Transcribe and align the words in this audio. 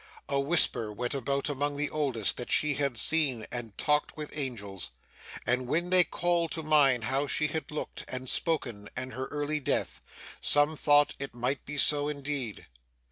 A 0.29 0.39
whisper 0.39 0.91
went 0.91 1.13
about 1.13 1.47
among 1.47 1.77
the 1.77 1.91
oldest, 1.91 2.37
that 2.37 2.51
she 2.51 2.73
had 2.73 2.97
seen 2.97 3.45
and 3.51 3.77
talked 3.77 4.17
with 4.17 4.35
angels; 4.35 4.89
and 5.45 5.67
when 5.67 5.91
they 5.91 6.03
called 6.03 6.49
to 6.53 6.63
mind 6.63 7.03
how 7.03 7.27
she 7.27 7.45
had 7.49 7.69
looked, 7.69 8.03
and 8.07 8.27
spoken, 8.27 8.89
and 8.97 9.13
her 9.13 9.27
early 9.27 9.59
death, 9.59 10.01
some 10.39 10.75
thought 10.75 11.13
it 11.19 11.35
might 11.35 11.63
be 11.65 11.77
so, 11.77 12.07
indeed. 12.09 12.65